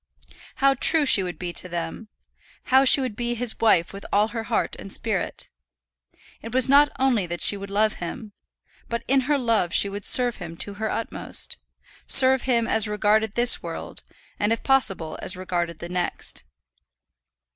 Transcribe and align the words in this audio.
How 0.55 0.73
true 0.73 1.05
she 1.05 1.21
would 1.21 1.37
be 1.37 1.53
to 1.53 1.69
them! 1.69 2.07
How 2.63 2.85
she 2.85 3.01
would 3.01 3.15
be 3.15 3.35
his 3.35 3.59
wife 3.59 3.93
with 3.93 4.03
all 4.11 4.29
her 4.29 4.45
heart 4.45 4.75
and 4.79 4.91
spirit! 4.91 5.51
It 6.41 6.55
was 6.55 6.67
not 6.67 6.89
only 6.97 7.27
that 7.27 7.43
she 7.43 7.55
would 7.55 7.69
love 7.69 7.93
him; 8.01 8.33
but 8.89 9.03
in 9.07 9.29
her 9.29 9.37
love 9.37 9.73
she 9.75 9.89
would 9.89 10.03
serve 10.03 10.37
him 10.37 10.57
to 10.57 10.73
her 10.73 10.89
utmost; 10.89 11.59
serve 12.07 12.41
him 12.49 12.67
as 12.67 12.87
regarded 12.87 13.35
this 13.35 13.61
world, 13.61 14.01
and 14.39 14.51
if 14.51 14.63
possible 14.63 15.19
as 15.21 15.37
regarded 15.37 15.77
the 15.77 15.87
next. 15.87 16.45